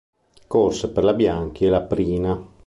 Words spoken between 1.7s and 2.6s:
Prina.